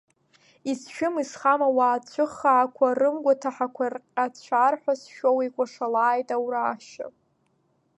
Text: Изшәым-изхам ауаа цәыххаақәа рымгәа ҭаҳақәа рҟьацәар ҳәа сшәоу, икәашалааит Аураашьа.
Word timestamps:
Изшәым-изхам 0.71 1.61
ауаа 1.67 1.97
цәыххаақәа 2.11 2.87
рымгәа 2.99 3.33
ҭаҳақәа 3.41 3.85
рҟьацәар 3.93 4.73
ҳәа 4.81 4.93
сшәоу, 5.01 5.37
икәашалааит 5.47 6.29
Аураашьа. 6.35 7.07